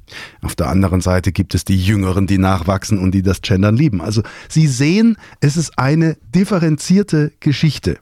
Auf 0.41 0.55
der 0.55 0.67
anderen 0.67 0.99
Seite 0.99 1.31
gibt 1.31 1.55
es 1.55 1.63
die 1.63 1.81
Jüngeren, 1.81 2.27
die 2.27 2.37
nachwachsen 2.37 2.97
und 2.97 3.13
die 3.13 3.21
das 3.21 3.39
Gendern 3.39 3.77
lieben. 3.77 4.01
Also 4.01 4.23
Sie 4.49 4.67
sehen, 4.67 5.15
es 5.39 5.55
ist 5.55 5.79
eine 5.79 6.17
differenzierte 6.35 7.31
Geschichte. 7.39 7.97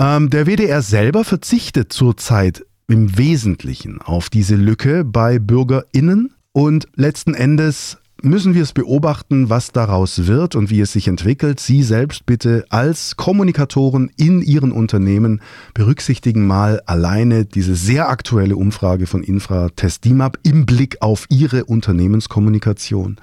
Ähm, 0.00 0.30
der 0.30 0.48
WDR 0.48 0.82
selber 0.82 1.22
verzichtet 1.22 1.92
zurzeit 1.92 2.66
im 2.88 3.16
Wesentlichen 3.16 4.02
auf 4.02 4.30
diese 4.30 4.56
Lücke 4.56 5.04
bei 5.04 5.38
BürgerInnen 5.38 6.34
und 6.50 6.88
letzten 6.96 7.34
Endes 7.34 7.98
müssen 8.24 8.54
wir 8.54 8.62
es 8.62 8.72
beobachten, 8.72 9.50
was 9.50 9.72
daraus 9.72 10.26
wird 10.26 10.54
und 10.54 10.70
wie 10.70 10.80
es 10.80 10.92
sich 10.92 11.08
entwickelt. 11.08 11.60
Sie 11.60 11.82
selbst 11.82 12.26
bitte 12.26 12.64
als 12.70 13.16
Kommunikatoren 13.16 14.10
in 14.16 14.42
Ihren 14.42 14.72
Unternehmen 14.72 15.40
berücksichtigen 15.74 16.46
mal 16.46 16.80
alleine 16.86 17.44
diese 17.44 17.74
sehr 17.74 18.08
aktuelle 18.08 18.56
Umfrage 18.56 19.06
von 19.06 19.22
Infratest 19.22 20.04
DIMAP 20.04 20.38
im 20.42 20.66
Blick 20.66 20.98
auf 21.00 21.26
Ihre 21.28 21.64
Unternehmenskommunikation. 21.64 23.16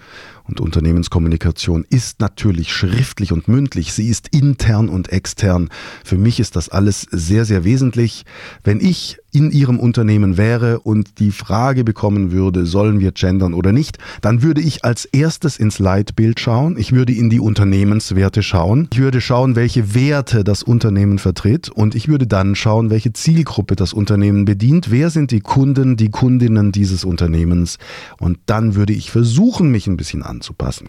Und 0.50 0.60
Unternehmenskommunikation 0.62 1.86
ist 1.92 2.20
natürlich 2.22 2.74
schriftlich 2.74 3.32
und 3.32 3.48
mündlich. 3.48 3.94
Sie 3.94 4.08
ist 4.08 4.30
intern 4.30 4.90
und 4.90 5.10
extern. 5.10 5.70
Für 6.04 6.18
mich 6.18 6.40
ist 6.40 6.56
das 6.56 6.70
alles 6.70 7.06
sehr, 7.12 7.46
sehr 7.46 7.64
wesentlich. 7.64 8.26
Wenn 8.64 8.80
ich 8.80 9.20
in 9.32 9.52
Ihrem 9.52 9.80
Unternehmen 9.80 10.38
wäre 10.38 10.80
und 10.80 11.20
die 11.20 11.30
Frage 11.30 11.84
bekommen 11.84 12.32
würde, 12.32 12.66
sollen 12.66 13.00
wir 13.00 13.12
gendern 13.12 13.54
oder 13.54 13.72
nicht, 13.72 14.00
dann 14.22 14.42
würde 14.42 14.62
ich 14.62 14.84
als 14.84 15.06
erstes 15.06 15.58
ins 15.58 15.78
Leitbild 15.78 16.40
schauen. 16.40 16.78
Ich 16.80 16.94
würde 16.94 17.14
in 17.14 17.30
die 17.30 17.40
Unternehmenswerte 17.40 18.42
schauen. 18.42 18.88
Ich 18.92 18.98
würde 18.98 19.22
schauen, 19.22 19.56
welche 19.56 19.94
Werte 19.94 20.44
das 20.44 20.64
Unternehmen 20.64 21.20
vertritt 21.20 21.70
und 21.70 21.94
ich 21.94 22.08
würde 22.08 22.26
dann 22.26 22.56
schauen, 22.56 22.90
welche 22.90 23.14
Zielgruppe 23.14 23.76
das 23.76 23.94
Unternehmen 23.94 24.46
bedient. 24.46 24.90
Wer 24.90 25.12
sind 25.12 25.30
die 25.30 25.42
Kunden, 25.42 25.96
die 25.96 26.10
Kundinnen 26.10 26.72
dieses 26.72 27.06
Unternehmens? 27.06 27.78
Und 28.20 28.40
dann 28.48 28.74
würde 28.74 28.94
ich 28.94 29.12
versuchen, 29.12 29.70
mich 29.70 29.86
ein 29.86 29.96
bisschen 29.96 30.24
anzupassen. 30.24 30.39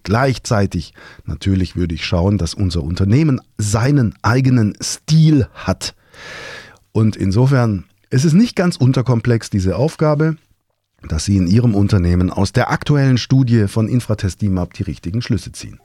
Gleichzeitig 0.02 0.94
natürlich 1.24 1.76
würde 1.76 1.94
ich 1.94 2.04
schauen, 2.04 2.38
dass 2.38 2.54
unser 2.54 2.82
Unternehmen 2.82 3.40
seinen 3.58 4.14
eigenen 4.22 4.74
Stil 4.80 5.48
hat. 5.54 5.94
Und 6.92 7.16
insofern 7.16 7.84
es 8.12 8.24
ist 8.24 8.32
nicht 8.32 8.56
ganz 8.56 8.76
unterkomplex, 8.76 9.50
diese 9.50 9.76
Aufgabe, 9.76 10.36
dass 11.08 11.24
Sie 11.24 11.36
in 11.36 11.46
Ihrem 11.46 11.76
Unternehmen 11.76 12.30
aus 12.30 12.52
der 12.52 12.70
aktuellen 12.70 13.18
Studie 13.18 13.68
von 13.68 13.88
Infratest 13.88 14.42
DIMAP 14.42 14.74
die 14.74 14.82
richtigen 14.82 15.22
Schlüsse 15.22 15.52
ziehen. 15.52 15.78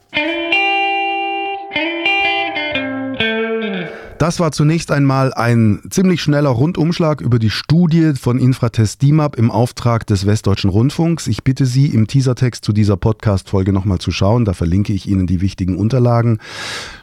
Das 4.18 4.40
war 4.40 4.50
zunächst 4.50 4.90
einmal 4.90 5.34
ein 5.34 5.82
ziemlich 5.90 6.22
schneller 6.22 6.48
Rundumschlag 6.48 7.20
über 7.20 7.38
die 7.38 7.50
Studie 7.50 8.14
von 8.18 8.38
Infratest 8.38 9.02
DIMAP 9.02 9.36
im 9.36 9.50
Auftrag 9.50 10.06
des 10.06 10.24
Westdeutschen 10.24 10.70
Rundfunks. 10.70 11.26
Ich 11.26 11.44
bitte 11.44 11.66
Sie, 11.66 11.88
im 11.88 12.06
Teasertext 12.06 12.64
zu 12.64 12.72
dieser 12.72 12.96
Podcast-Folge 12.96 13.74
nochmal 13.74 13.98
zu 13.98 14.10
schauen. 14.12 14.46
Da 14.46 14.54
verlinke 14.54 14.94
ich 14.94 15.06
Ihnen 15.06 15.26
die 15.26 15.42
wichtigen 15.42 15.76
Unterlagen. 15.76 16.38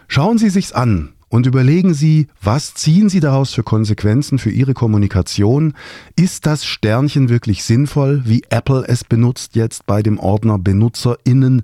Schauen 0.08 0.40
Sie 0.40 0.50
sich's 0.50 0.72
an 0.72 1.14
und 1.34 1.48
überlegen 1.48 1.96
Sie, 1.96 2.28
was 2.44 2.76
ziehen 2.76 3.10
Sie 3.10 3.20
daraus 3.20 3.56
für 3.56 3.64
Konsequenzen 3.64 4.38
für 4.38 4.52
Ihre 4.52 4.76
Kommunikation? 4.76 5.74
Ist 6.16 6.46
das 6.46 6.64
Sternchen 6.64 7.28
wirklich 7.28 7.64
sinnvoll, 7.64 8.22
wie 8.26 8.44
Apple 8.52 8.86
es 8.88 9.04
benutzt 9.04 9.56
jetzt 9.56 9.88
bei 9.88 10.04
dem 10.04 10.20
Ordner 10.20 10.60
BenutzerInnen? 10.60 11.64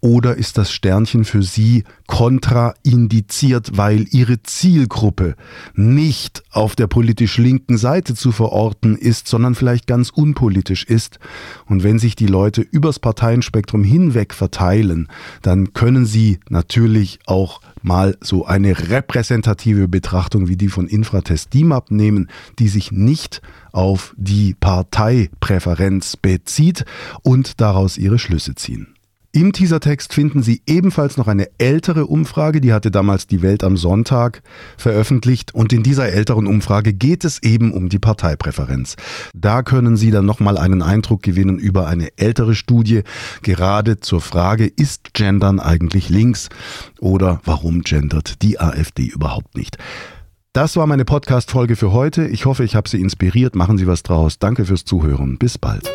Oder 0.00 0.36
ist 0.36 0.56
das 0.56 0.70
Sternchen 0.70 1.24
für 1.24 1.42
Sie 1.42 1.82
kontraindiziert, 2.06 3.76
weil 3.76 4.06
Ihre 4.12 4.44
Zielgruppe 4.44 5.34
nicht 5.74 6.44
auf 6.52 6.76
der 6.76 6.86
politisch 6.86 7.38
linken 7.38 7.76
Seite 7.76 8.14
zu 8.14 8.30
verorten 8.30 8.96
ist, 8.96 9.26
sondern 9.26 9.56
vielleicht 9.56 9.88
ganz 9.88 10.10
unpolitisch 10.10 10.84
ist? 10.84 11.18
Und 11.66 11.82
wenn 11.82 11.98
sich 11.98 12.14
die 12.14 12.28
Leute 12.28 12.60
übers 12.60 13.00
Parteienspektrum 13.00 13.82
hinweg 13.82 14.32
verteilen, 14.32 15.08
dann 15.42 15.72
können 15.72 16.06
Sie 16.06 16.38
natürlich 16.48 17.18
auch 17.26 17.60
mal 17.82 18.16
so 18.20 18.46
eine 18.46 18.78
repräsentative 19.08 19.88
Betrachtung 19.88 20.48
wie 20.48 20.56
die 20.56 20.68
von 20.68 20.86
Infratest 20.86 21.54
DIMAP 21.54 21.90
nehmen, 21.90 22.28
die 22.58 22.68
sich 22.68 22.92
nicht 22.92 23.40
auf 23.72 24.14
die 24.18 24.54
Parteipräferenz 24.54 26.16
bezieht 26.16 26.84
und 27.22 27.60
daraus 27.60 27.96
ihre 27.96 28.18
Schlüsse 28.18 28.54
ziehen. 28.54 28.97
Im 29.38 29.52
Teasertext 29.52 30.14
finden 30.14 30.42
Sie 30.42 30.62
ebenfalls 30.66 31.16
noch 31.16 31.28
eine 31.28 31.48
ältere 31.58 32.06
Umfrage, 32.06 32.60
die 32.60 32.72
hatte 32.72 32.90
damals 32.90 33.28
die 33.28 33.40
Welt 33.40 33.62
am 33.62 33.76
Sonntag 33.76 34.42
veröffentlicht 34.76 35.54
und 35.54 35.72
in 35.72 35.84
dieser 35.84 36.08
älteren 36.08 36.48
Umfrage 36.48 36.92
geht 36.92 37.24
es 37.24 37.40
eben 37.44 37.72
um 37.72 37.88
die 37.88 38.00
Parteipräferenz. 38.00 38.96
Da 39.36 39.62
können 39.62 39.96
Sie 39.96 40.10
dann 40.10 40.26
nochmal 40.26 40.58
einen 40.58 40.82
Eindruck 40.82 41.22
gewinnen 41.22 41.60
über 41.60 41.86
eine 41.86 42.08
ältere 42.16 42.56
Studie, 42.56 43.02
gerade 43.42 44.00
zur 44.00 44.20
Frage, 44.20 44.66
ist 44.66 45.14
Gendern 45.14 45.60
eigentlich 45.60 46.08
links 46.08 46.48
oder 46.98 47.40
warum 47.44 47.82
gendert 47.82 48.42
die 48.42 48.58
AfD 48.58 49.04
überhaupt 49.04 49.56
nicht? 49.56 49.78
Das 50.52 50.74
war 50.74 50.88
meine 50.88 51.04
Podcast-Folge 51.04 51.76
für 51.76 51.92
heute. 51.92 52.26
Ich 52.26 52.44
hoffe, 52.44 52.64
ich 52.64 52.74
habe 52.74 52.88
Sie 52.88 53.00
inspiriert. 53.00 53.54
Machen 53.54 53.78
Sie 53.78 53.86
was 53.86 54.02
draus. 54.02 54.40
Danke 54.40 54.64
fürs 54.64 54.84
Zuhören. 54.84 55.38
Bis 55.38 55.58
bald. 55.58 55.88